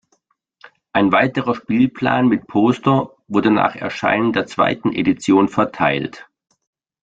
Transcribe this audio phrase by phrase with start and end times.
[0.93, 6.27] Ein weiterer Spielplan mit Poster wurde nach Erscheinen der zweiten Edition verteilt.